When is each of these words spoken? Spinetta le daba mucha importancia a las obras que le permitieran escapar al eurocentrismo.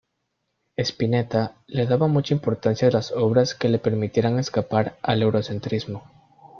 Spinetta 0.89 1.57
le 1.67 1.85
daba 1.85 2.07
mucha 2.07 2.33
importancia 2.33 2.87
a 2.87 2.91
las 2.91 3.11
obras 3.11 3.53
que 3.53 3.69
le 3.69 3.77
permitieran 3.77 4.39
escapar 4.39 4.97
al 5.03 5.21
eurocentrismo. 5.21 6.01